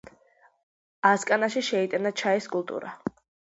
ასკანაში 1.09 1.63
შეიტანა 1.69 2.15
ჩაის 2.25 2.51
კულტურა. 2.57 2.99